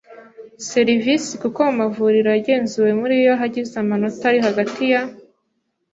[0.69, 5.01] serivisi kuko mu mavuriro yagenzuwe muri yo yagize amanota ari hagati ya